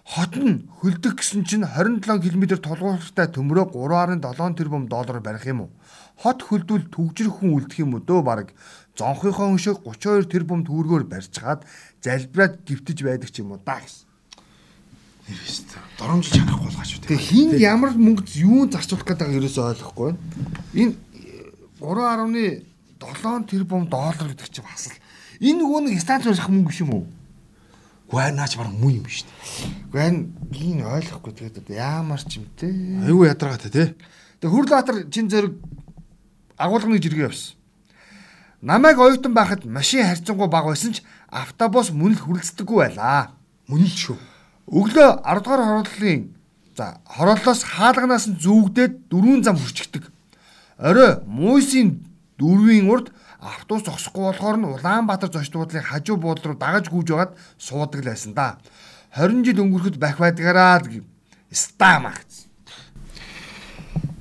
[0.08, 5.70] Хот нь хөлдөх гэсэн чинь 27 км тулгууртай төмрөө 3.7 тэрбум доллараар барих юм уу?
[6.16, 8.56] Хот хөлдвөл төгжрөх хүн үлдэх юм уу дөө баг
[8.96, 11.68] зонхынхоо өншөг 32 тэрбум төгрөгөөр барьж чаад
[12.00, 14.08] залбираад гівтэж байдаг ч юм уу да гэсэн.
[15.28, 15.58] Нэрээс
[16.00, 17.04] доромжиж чадахгүй болгаач үү.
[17.04, 20.20] Тэгээ хин ямар мөнгө юу зарцуулах гэдэг нь ерөөсөй ойлгохгүй байна.
[20.72, 20.92] Энэ
[21.80, 24.98] 3.7 тэрбум доллар гэдэг чинь бас л
[25.38, 27.06] энэ нөгөө нэг станц барих мөнгө биш юм уу?
[28.10, 29.94] Гуай наач бараг муу юм биш үү.
[29.94, 32.66] Гэхдээ энэ ойлгохгүй тэгээд яамар ч юм те.
[32.66, 33.88] Айгүй ядаргаатай тий.
[34.42, 35.54] Тэгээ Хүрлбаатар чин зэрэг
[36.58, 37.54] агуулганы жиргээ явсан.
[38.58, 43.38] Намайг оюутан байхад машин харьцангуй бага байсан ч автобус мөн л хүрэлцдэггүй байлаа.
[43.70, 44.18] Мөн л шүү.
[44.66, 46.34] Өглөө 10 дугаар хорооллын
[46.74, 50.10] за хорооллоос хаалганаас нь зүүгдээд дөрвөн зам хүрчигдэг.
[50.78, 52.06] Орой муйсын
[52.38, 53.10] дөрвийн урд
[53.42, 58.10] автобус зогсохгүй болохоор нь Улаанбаатар зочд буудлын хажуу буудлын руу дагаж гүйж байгаад суудаг л
[58.10, 58.58] байсан да.
[59.18, 61.04] 20 жил өнгөрөхөд бах байдгаараа гэв.
[61.50, 62.46] Стамаа гэсэн.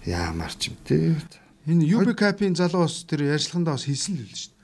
[0.05, 1.13] Яамар ч юм те.
[1.69, 4.57] Энэ UB Cap-ийн залуу бас тэр ярьцлагандаа бас хэлсэн л л шүү дээ.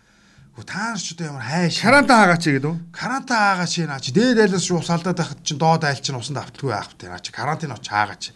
[0.54, 1.82] Гү тааш ч одоо ямар хайш.
[1.82, 2.78] Шаранта хаагаач гэдэг үү?
[2.94, 4.14] Каранта аагач юм аач.
[4.14, 7.34] Дээд айлаас шүү салдаад байхад чинь доод айл чинь усанд авталгүй байх тэр аач.
[7.34, 8.32] Карантин оч аагач.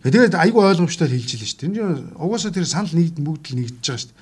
[0.00, 1.74] Тэгээд айгүй ойлгомжтой хэлж л шүү дээ.
[1.76, 4.20] Тэр угаасаа тэр санал нэгд бүгд л нэгдэж байгаа шүү дээ.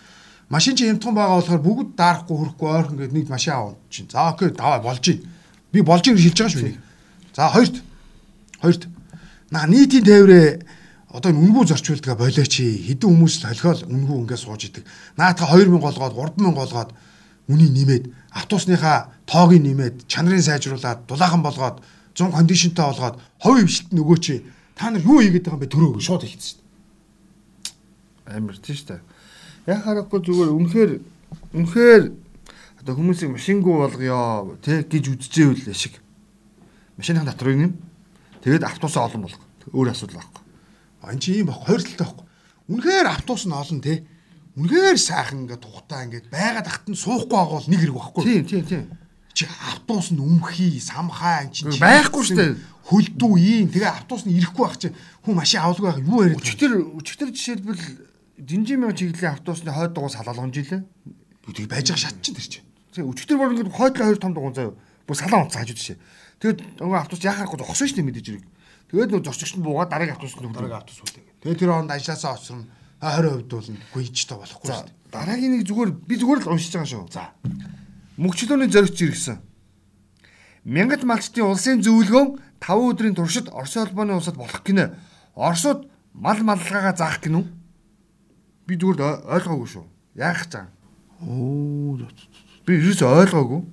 [0.50, 4.10] Машин чинь хямдхан байгаа болохоор бүгд даарахгүй хөрөхгүй ойрхон гээд нэг машин аав чинь.
[4.10, 5.22] За окей давай болж гин.
[5.70, 6.78] Би болж гэж хэлж байгаа шүү дээ.
[7.36, 7.76] За хоёрт.
[8.58, 8.82] Хоёрт.
[9.54, 10.48] Наа нийтийн тээврээ
[11.14, 14.84] одоо үнгүү зарчуулдгаа болооч хэдэн хүмүүс л холхиол үнгүү ингээд сууж идэг.
[15.14, 16.90] Наатха 2000 голгоод 3000 голгоод
[17.48, 21.80] үнийг нэмээд автобусныхаа тоог нь нэмээд чанарыг сайжруулад дулаахан болгоод
[22.12, 24.44] 100 кондишнтэй болгоод ховь өвшөлт нөгөө чи
[24.78, 28.36] та нар юу хийгээд байгаа юм бэ төрөө шууд хэлсэн шүү дээ.
[28.38, 29.02] Амар тийш та.
[29.66, 30.92] Яг харахгүй зүгээр үнэхээр
[31.58, 32.02] үнэхээр
[32.80, 35.98] одоо хүмүүсийг машингуу болгоё те гэж үзчихээвэл шиг.
[36.96, 37.72] Машиныхаа дотрыг нэм.
[38.46, 39.42] Тэгээд автобусаа олон болго.
[39.74, 40.42] Өөр асуудал байхгүй.
[41.02, 42.26] Ань чи ийм баг хоёр талтай байхгүй.
[42.70, 44.06] Үнэхээр автобус нь олон те.
[44.56, 48.22] Үнэхээр сайхан ингээд тухтаа ингээд байгаад ахт нь суухгүй байгаа бол нэг хэрэг байхгүй.
[48.24, 48.84] Тийм тийм тийм.
[49.34, 52.52] Чи автобус нь өмхий, самхаа ань чи байхгүй шүү дээ.
[52.88, 54.88] Хөлдүү ийм тэгээ автобус нь ирэхгүй байх чи
[55.20, 56.40] хүн машин авалгүй байх юу яриад.
[56.40, 57.84] Өчтөр өчтөр жишээлбэл
[58.40, 60.80] Динжин мянган чиглэлийн автобусны хойд дугуйс халаалгон жилээ.
[61.44, 62.64] Бүдэг байж байгаа шат чинь тэр чинь.
[62.96, 64.72] Тэгээ өчтөр бүр ингээд хойдлоо хоёр том дугуй заяа.
[65.04, 65.98] Бүр салаан унцсан хажууд жишээ.
[66.40, 68.44] Тэгээд нөгөө автобус яхахгүй зогсон шүү дээ мэдээж хэрэг.
[68.88, 71.24] Тэгээд нөгөө зорчигч нь буугаад дараагийн автобус нь дараагийн автобус үлээ.
[71.44, 72.64] Тэгээ тэр хонд ажилласаа очрно
[73.04, 73.68] 20% бол
[74.00, 74.96] гүйж та болохгүй шүү дээ.
[75.12, 77.04] Дараагийн нэг зүгээр би зүгээр л уншиж байгаа шүү.
[77.12, 77.36] За.
[78.16, 79.38] Мөнхчлөөний зоригч иргсэн.
[80.68, 84.94] Мянгат малчтын улсын зөвлөгөөн 5 өдрийн туршид Орос улбаны улсад болох гинэ.
[85.34, 87.46] Оросууд мал маллагаагаа заах гинү
[88.68, 89.86] би зүгээр ойлгоогүй шүү.
[90.20, 90.68] Яах гэж.
[91.24, 91.96] Оо
[92.68, 93.64] би юус ойлгоогүй.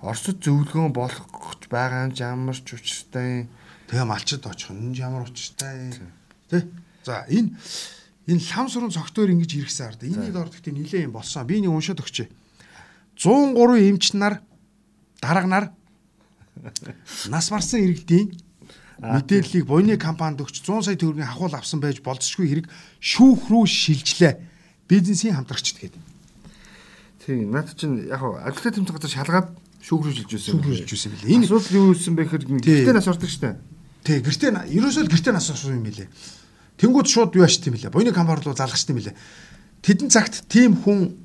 [0.00, 3.50] Оросд зөвлөгөөн болгох байгаа юм ямар ч учиртай.
[3.90, 5.90] Тэгээ малчд очих нь ямар учиртай.
[6.46, 6.70] Тэ.
[7.02, 7.58] За энэ
[8.30, 10.06] энэ лам сурын цогтойр ингэж ирэхсэн ард.
[10.06, 11.46] Энийг ор гэхдээ нилээ юм болсон.
[11.46, 12.30] Би нэг уншаад өгчээ.
[13.18, 14.40] 103 эмч нар
[15.18, 15.64] дарга нар
[17.30, 18.34] нас марсан иргэдийн
[19.00, 22.66] мэдээллийг буйны компанид өгч 100 сая төгрөгийн хахуул авсан байж болцсогүй хэрэг
[23.00, 24.34] шүүх рүү шилжлээ.
[24.84, 26.02] Бизнесийн хамтрагчд гэдэг.
[27.24, 29.48] Тийм, наад чинь яг ажилтны тэмцэх газар шалгаад
[29.80, 30.52] шүүх рүү шилжүүлсэн.
[30.52, 31.32] Шүүх рүү шилжүүлсэн билээ.
[31.32, 33.56] Энэ асуудал юу байсан бэ гэхээр гэртээ нас ордог штэ.
[34.04, 36.08] Тий, гэртээ ерөөсөө л гэртээ нас орсон юм билээ.
[36.76, 37.92] Тэнгүүд шууд юу ашигт юм билээ.
[37.92, 39.16] Буйны компани руу залгахт юм билээ.
[39.80, 41.16] Тэдэн цагт тийм хүн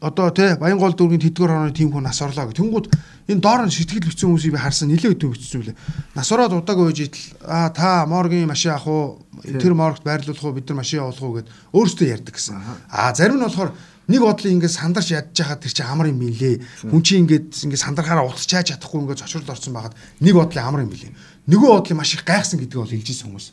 [0.00, 2.56] одоо тий Баянгол дүүргийн тэдгээр хоног тийм хүн нас орлоо гэх.
[2.56, 2.86] Тэнгүүд
[3.28, 5.76] энэ доор нь сэтгэл бичсэн хүмүүсийг би харсан нилээ өдөө бичсэн үлээ.
[6.16, 9.04] Нас ороод удааг үйж идэл а та моргийн машин авах уу
[9.44, 12.56] тэр моргт байрлуулах уу бид нар машин явуулах уу гэд өөрсдөө ярьдаг гэсэн.
[12.88, 13.76] А зарим нь болохоор
[14.08, 16.64] нэг бодлын ингээд сандарч ядж хахад тэр чинь амар юм билээ.
[16.88, 20.90] Хүн чинь ингээд ингээд сандархаараа утасчааж чадахгүй ингээд зочрол орсон байгаад нэг бодлын амар юм
[20.90, 21.12] билээ.
[21.44, 23.46] Нөгөө бодлын маш их гайхсан гэдгийг бол хэлж ирсэн хүмүүс.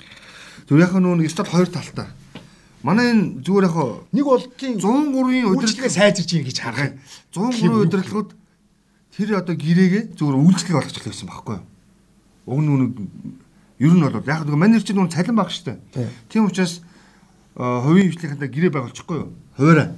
[0.72, 2.08] Зүр яг нөгөө стад хоёр талтай.
[2.84, 3.78] Манай энэ зүгээр яг
[4.14, 6.94] нэг болтын 103-ийн удирдлагыг сайжирч ийн гэж харах.
[7.34, 8.30] 103 удирдлагууд
[9.18, 11.66] тэр одоо гэрээгээ зүгээр үйлчлэг болгочих байсан байхгүй юу?
[12.46, 12.92] Уг нь нэг
[13.82, 15.82] ер нь бол яг нэг менежер чинь цалин баг штэ.
[16.30, 16.86] Тийм учраас
[17.58, 19.34] хувийн хвшлийнхэнтэй гэрээ байгуулчихгүй юу?
[19.58, 19.98] Хуваараа.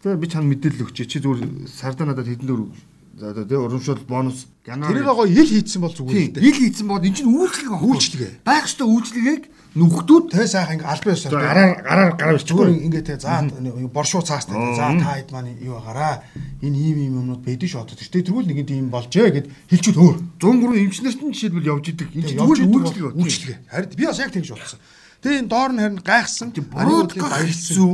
[0.00, 4.46] Тэгээ би чанд мэдээлэл өгч чи зүгээр сардаа надад хэдэн За одоо тий урамшуул бонус
[4.66, 4.92] янаар.
[4.92, 6.44] тэрийг гоо ил хийцэн бол зүгээр л дээ.
[6.44, 7.72] ил хийцэн бод энэ чинь үйлчлэг.
[7.80, 8.32] Үйлчлэгээ.
[8.44, 9.42] Байх ёстой үйлчлэгийг
[9.76, 12.86] нүхтүүд Тэ сайхан ингээ албан ёсоор гараар гараар гараа зүгээр бичгүй.
[12.88, 13.44] ингээ тэ за
[13.92, 16.24] боршуу цаастай за та хэд маань юу агараа
[16.60, 20.16] энэ ийм ийм юмнууд байдэн шүү одоо тэртээ тэргүүл нэгэн тийм болжээ гэд хэлчихвэл өөр
[20.40, 22.08] 103 эмчнэрт нь жишээлбэл явж идэг.
[22.12, 23.04] Энэ зүгээр үйлчлэг.
[23.04, 24.80] бол үйлчлэгээ харин би бас яг тэгж бодсон
[25.20, 27.92] тэгээ энэ доор нь харин гайхсан Буруудах хэцүү.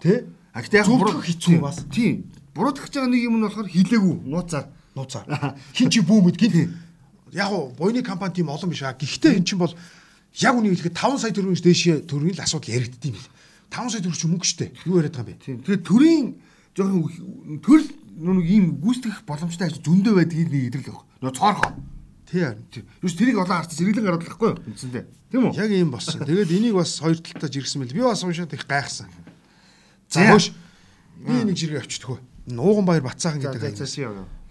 [0.00, 1.82] тэ А гэтээ яг Зөвдөх хэцүү бас.
[1.90, 2.30] Тийм.
[2.54, 4.70] Буруудах гэж байгаа нэг юм нь болохоор хилээгүй нууцаар.
[4.94, 5.26] нууцаар.
[5.76, 6.78] Хин чи бүүмэд гин.
[7.34, 8.94] Яг уу буйны компани тийм олон биш аа.
[8.94, 9.74] Гэхдээ эн чинь бол
[10.38, 13.26] яг үнийг хэлэхэд 5 сая төгрөгөөс дээшээ төгрөгийн л асуудал яригддаг юм бил
[13.74, 15.42] 5 сая төгрөг чи мөнгө штэ юу яриад байгаа юм бэ?
[15.42, 15.56] Тийм.
[15.66, 16.26] Тэгээд төрийн
[16.78, 17.90] жоохон төрөл
[18.22, 21.06] нэг ийм гүйцэтгэх боломжтой ажил зөндөө байдгийг нэг идрэл авах.
[21.26, 21.74] Нөө цоорхоо.
[22.30, 22.62] тий харин
[23.02, 24.62] Юус тэрийг олон харцаж зэрэглэн гаргуулах байхгүй юу?
[24.62, 25.04] Үндсэндээ.
[25.34, 25.58] Тийм үү?
[25.58, 26.22] яг ийм болсон.
[26.22, 29.10] Тэгээд энийг бас хоёр талтаа жиргсэн мэл би бас уншаад их гайхсан.
[30.06, 30.54] За хөөш.
[31.18, 33.74] Би нэг жиргээ авчдаггүй нууган баяр бацаахан За гэдэг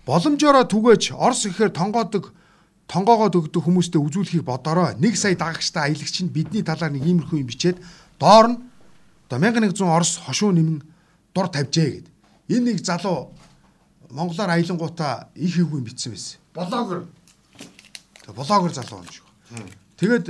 [0.05, 2.33] боломжоороо түгэж орс ихээр тонгоодог
[2.87, 7.47] тонгоогоод өгдөг хүмүүстэй үзүүлэхийг бодороо 1 сая дагагчтай аялагч нь бидний талаар нэг иймэрхүү юм
[7.47, 7.79] бичээд
[8.19, 8.57] доор нь
[9.31, 10.83] одоо 1100 орс хошуу нэмэн
[11.33, 12.07] дур тавьжээ гэд.
[12.49, 13.31] Энэ нэг залуу
[14.11, 16.37] монголоор аялангуудаа их их юм бичсэн байсан.
[16.53, 17.07] Блогер.
[18.27, 19.23] Тэгээ блогер залуу юм шиг.
[19.97, 20.25] Тэгээд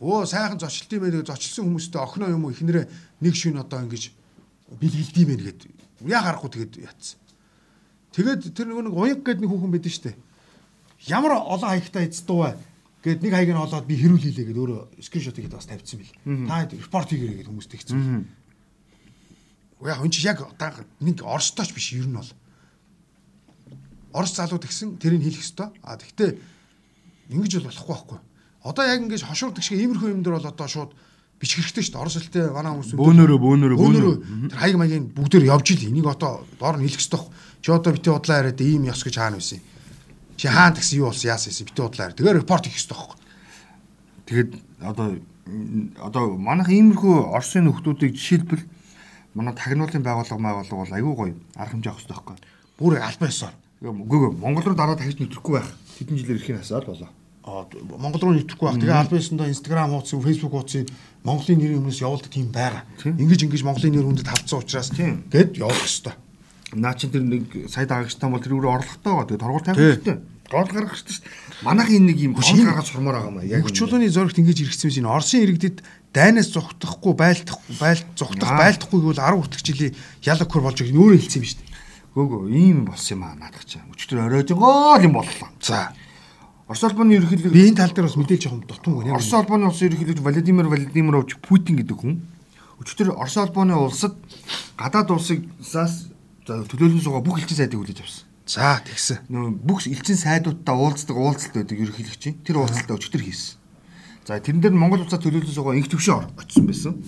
[0.00, 2.86] өө сайхан зочилт юм ээ зочилсан хүмүүстэй охиноо юм уу ихнэрээ
[3.20, 4.14] нэг шүн одоо ингэж
[4.80, 5.77] бэлгэлдэм байх гэд.
[6.06, 7.18] Яа харахгүй тэгээд ятсан.
[8.14, 10.12] Тэгээд тэр нэг уяг гэдэг нэг хүүхэн байдэн штэ.
[11.10, 12.54] Ямар олон хаягтай эцдүү бай.
[13.02, 16.12] Гэт нэг хаяг нь олоод би хэрүүл хийлээ гэд өөрөө скриншот хийгээд бас тавьчихсан бил.
[16.50, 18.26] Та репорт хийгэрэй гэд хүмүүст хэлсэн.
[19.86, 22.32] Яг энэ чи яг одоо нэг орстооч биш ер нь бол.
[24.10, 25.70] Орос залууд гэсэн тэрийг хийх ёстой.
[25.86, 26.38] А тэгтээ
[27.30, 28.18] ингэж бол болохгүй байхгүй.
[28.66, 30.90] Одоо яг ингэж хошуурдаг шиг иймэрхүү юм дөр бол одоо шууд
[31.38, 32.02] бичих хэрэгтэй шүү дээ.
[32.02, 34.14] Орос хэлтэй манай хүмүүс Бөөнөрөө, бөөнөрөө, бөөнөрөө
[34.50, 37.30] тэр хаяг маягийн бүгдээр явж ил энийг одоо доор нь хэлэх байхгүй.
[37.62, 39.66] Чи одоо бити удлаа яриад ийм ёс гэж хаана байсан юм.
[40.34, 42.18] Чи хаана тэгсэн юу болсон яасан юм бити удлаа яриад.
[42.18, 43.18] Тэгээ репорт хийх хэрэгтэй байхгүй.
[44.26, 44.50] Тэгээд
[44.82, 45.06] одоо
[46.02, 48.64] одоо манайх иймэрхүү Оросын нөхдүүдийг жишээлбэл
[49.34, 52.36] манай тагнуулын байгууллага байгууллага бол аюу гоё арга хэмжээ авах хэрэгтэй байхгүй.
[52.78, 53.54] Бүр албан ёсоор.
[53.80, 55.70] Үгүй Монгол руу дараа дахиж нэвтрэхгүй байх.
[55.98, 57.08] Хэдэн жилээр ирэхийг асаад болоо.
[57.98, 58.78] Монгол руу нэвтрэхгүй байх.
[58.78, 60.86] Тэгээ албан ёсондоо Instagram хуудас, Facebook хуудсыг
[61.24, 62.84] Монголын нэрийн өмнөөс явуулдаг тийм байгаа.
[63.04, 66.14] Ингэж ингэж Монголын нэр хүндэд тавцсан учраас гэд явуулах хэрэгтэй.
[66.78, 69.26] Наа чин тэр нэг сая дагагчтай бол тэр өөрөө орлоготой байгаа.
[69.28, 70.16] Тэгээд торгуул тавих хэрэгтэй.
[70.48, 71.64] Гол гаргах хэрэгтэй шүү дээ.
[71.64, 73.48] Манайх энэ нэг юм гол гаргаж сурмаар байгаа юм аа.
[73.48, 75.12] Яг Бүх чулууны зоригт ингэж иргэсэн юм.
[75.12, 75.76] Оросын иргэдэд
[76.12, 78.60] дайнаас зүхтахгүй байлдах байлт зүхтах Аа.
[78.64, 79.92] байлдахгүй гэвэл 10 хүртэх жилийн
[80.24, 81.72] ял өхөр болж байгаа өөрөө хэлсэн юм шүү дээ.
[82.16, 83.84] Гөөгөө ийм болсон юм аа наадах чаа.
[83.92, 85.48] Өчтөр оройж гоо юм боллоо.
[85.60, 85.92] За
[86.68, 89.16] Орос улбаны ерөнхийлөг би энэ тал дээр бас мэдээлж жоохон дутмаг байна.
[89.16, 92.20] Орос улбаны улсын ерөнхийлөгч Владимир Владимирович Путин гэдэг хүн
[92.84, 94.20] өчтөр Орос улбаны улсад
[94.76, 96.12] гадаад улсаас
[96.44, 98.28] төлөөлөн суугаа бүх элчин сайдыг хүлээж авсан.
[98.44, 99.24] За тэгсэн.
[99.64, 103.56] Бүх элчин сайдуудтай уулздаг уулзалт байдаг ерөнхийлөгч чинь тэр уулзалтаа өчтөр хийсэн.
[104.28, 107.00] За тэрэн дээр Монгол улсаа төлөөлөн суугаа инх төвшин очсон байсан.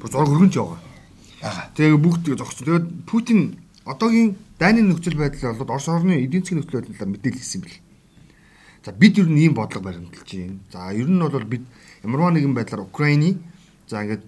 [0.00, 0.80] Бүр зураг хөргөнч яваа.
[1.76, 2.64] Тэгээ бүгд зогссон.
[2.64, 7.60] Тэгээд Путин одоогийн дайны нөхцөл байдал болоод Орос орны эдийн засгийн нөхцөл байдлаар мэдээлэл хийсэн
[7.60, 7.91] бэл.
[8.84, 10.58] За бид ер нь ийм бодлого баримталж байна.
[10.72, 11.62] За ер нь бол бид
[12.02, 13.38] ямарваа нэгэн байдлаар Украины
[13.86, 14.26] за ингээд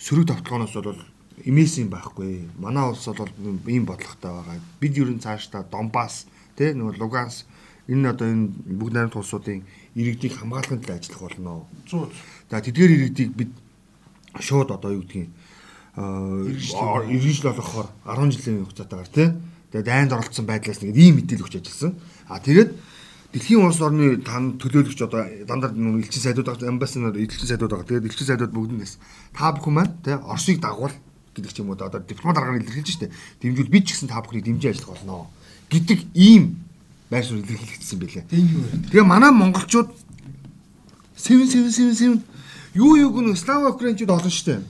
[0.00, 1.00] сөрөг товтлогоноос бол
[1.44, 2.48] имээсэн байхгүй.
[2.56, 3.28] Манай улс бол
[3.68, 4.60] ийм бодлоготой байгаа.
[4.80, 6.24] Бид ер нь цаашдаа Донбасс
[6.56, 7.44] тэ нөгөө Луганс
[7.88, 8.48] энэ одоо энэ
[8.80, 9.60] бүгд найрамд улсуудын
[9.92, 11.68] иргэдийг хамгаалахын төлөө ажиллах болно.
[11.84, 12.08] Зүү.
[12.48, 13.52] За тэдгээр иргэдийг бид
[14.40, 15.28] шууд одоо юу гэдгийг
[16.00, 19.28] аа иргэншил болгохоор 10 жилийн хугацаатаагаар тий.
[19.68, 21.92] Тэгээд дайнд оролцсон байдлаас нэг ийм мэдээлэл өгч ажилласан.
[22.28, 22.70] А тэгээд
[23.32, 27.88] дэлхийн улс орны тань төлөөлөгч одоо дандаа нэг элчин сайдууд байгаа амбассадор элчин сайдууд байгаа.
[27.88, 29.00] Тэгээд элчин сайдууд бүгднээс
[29.32, 30.92] та бүхэн маань тий Оросыг дагуул
[31.32, 33.08] гэдэг ч юм уу одоо дипломат аргаар илэрхийлж штэ.
[33.40, 35.32] Дэмжүүл бид ч гэсэн та бүхнийг дэмжиж ажиллах болно
[35.72, 36.60] гэдэг ийм
[37.08, 38.24] байр суурь илэрхийлэгдсэн байлээ.
[38.92, 39.88] Тэгээ манай монголчууд
[41.16, 42.20] сэвэн сэвэн сэвэн сэвэн
[42.76, 44.60] юу юуг нь слава украинчууд олон штэ.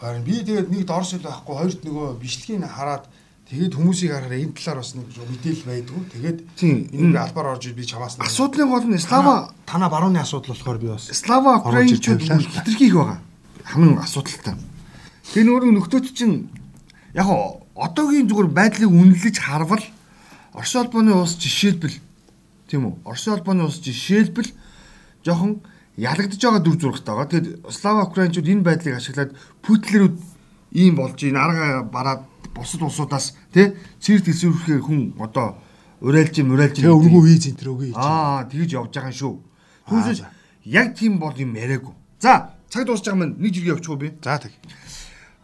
[0.00, 3.08] Харин би тэгээд нэг дорс хэл байхгүй хоёрт нөгөө бичлэгийг хараад
[3.50, 6.00] тэгээд хүмүүсийг харахаар энэ талаар бас нэг мэдээлэл байдгүй.
[6.14, 6.38] Тэгээд
[7.02, 11.10] энэ албаар орж би чамаас Асуудлын гол нь слава танаа барууны асуудал болохоор би бас
[11.10, 12.62] слава украинчууд тавилаа л та.
[12.62, 13.18] хитрхи их байгаа.
[13.64, 14.54] Хамгийн асуудалтай.
[15.32, 16.48] Тэгээ нөгөө нөхдөд чинь
[17.14, 17.28] яг
[17.74, 19.84] одоогийн зүгээр байдлыг үнэлж харвал
[20.52, 21.96] Орос улбаны улс жишээлбэл
[22.68, 22.94] тийм үү?
[23.08, 24.52] Орос улбаны улс жишээлбэл
[25.24, 25.64] жоохон
[25.96, 27.32] ялагдж байгаа дүр зурагтай байгаа.
[27.32, 29.32] Тэгээд слава украинчууд энэ байдлыг ашиглаад
[29.64, 30.16] Путлерүүд
[30.76, 35.62] ийм болж ийн арга бараад бусад улсуудаас тий цэрэг тэлсүүрхээр хүн одоо
[36.02, 37.94] урайлж юм урайлж тэгээ өргөө виз энэ төр өгье.
[37.94, 39.34] Аа тэгж явж байгаа юм шүү.
[39.86, 40.20] Түүнээс
[40.66, 41.94] яг тийм бол юм яриаггүй.
[42.18, 44.10] За цаг дуусч байгаа маань нэг жиргээ явуучих уу би?
[44.18, 44.52] За тэг.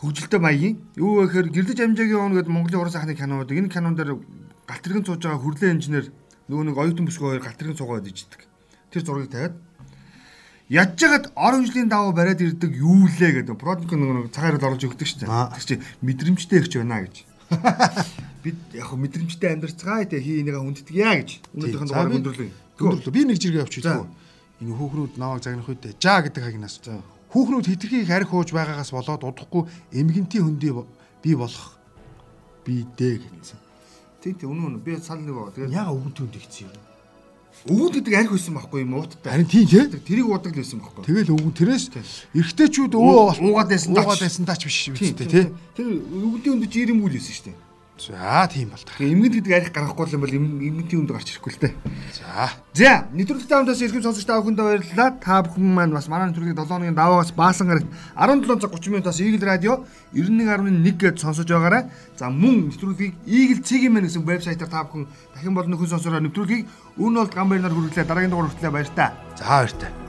[0.03, 3.95] Хөгжилтэй маягийн юу вэ гэхээр гэрлэж амжаагийн он гэдэг Монголын уран сайхны кинонууд энэ кинон
[3.99, 4.19] дээр
[4.67, 6.07] галт тэрэгэн сууж байгаа хүрлээ инженер
[6.47, 8.47] нөгөө нэг оюутан бүсгүй хоёр галт тэрэгэн суугаад иждэг.
[8.95, 9.55] Тэр зургийг тавиад
[10.69, 13.57] Ядж хагаад ор хэмжлийн даваа бариад ирдэг юу лээ гэдэг.
[13.57, 15.57] Продукт нөгөө цагаараа оруулж өгдөг шүү дээ.
[15.57, 17.25] Тэр чинь мэдрэмжтэй ихч байна гэж.
[18.45, 21.41] Бид яг мэдрэмжтэй амьдарцгаа тэ хий энийгээ хүнддэг яа гэж.
[21.57, 22.49] Өнөөдрийнх нь дугаар хөндөрлөө.
[22.85, 23.17] Хөндөрлөө.
[23.17, 24.07] Би нэг жиргээ авчиж тгөө.
[24.61, 26.77] Энэ хүүхнүүд наваг загнах үедээ жаа гэдэг хагнаас.
[27.33, 29.65] Хүүхнүүд хитрхийг харих хууж байгаагаас болоод удахгүй
[29.97, 30.73] эмгэнтийн хөндий
[31.25, 31.81] бий болох
[32.69, 33.57] би дээ гэсэн.
[34.21, 34.85] Тийм тийм үнэн үнэн.
[34.85, 35.57] Би сал нэг байгаа.
[35.57, 36.88] Тэгээд яга өвгөнт хөнд ихсэн юм.
[37.67, 39.33] Өвгөн гэдэг арх байсан байхгүй юм ууттай.
[39.35, 39.85] Харин тийм тий.
[40.07, 41.03] Тэрийг уудаг л байсан байхгүй.
[41.03, 41.85] Тэгэл өвгөн тэрээс
[42.39, 45.47] эргэжтэйчүүд өвөө уугаад байсан уугаад байсан тач биш үстэй тий.
[45.75, 47.68] Тэр өвгөлийн өндө чи ирэм үйл байсан шүү дээ.
[47.99, 48.79] За тийм бол.
[49.03, 51.75] Эмгэнт гэдэг арх гарахгүй юм бол эмгэнтийн өндө гарч ирэхгүй л дээ.
[52.15, 52.55] За.
[52.71, 55.11] За, нэвтрүүлэгт таамтаас эрхэм сонсогч та бүхэндээ баярлалаа.
[55.19, 59.19] Та бүхэн маань бас манай нэвтрүүлгийг 7 хоногийн даваагаас баасан гарагт 17 цаг 30 минутаас
[59.19, 59.73] Eagle Radio
[60.15, 61.91] 91.1 гээд сонсож байгаарай.
[62.15, 66.71] За, мөн нэвтрүүлгийг Eagle Цэгийн мэн гэсэн вебсайтаар та бүхэн дахин болон нөхөн сонсороо нэвтрүүлгийг
[67.03, 69.11] өмнө нь бол гамбайнаар хүргэлээ дараагийн дугаар хүртэл баяр та.
[69.35, 70.08] За баяр та.